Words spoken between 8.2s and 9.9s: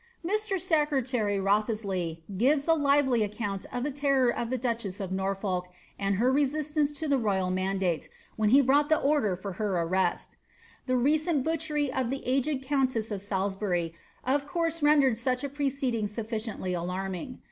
ight the order for her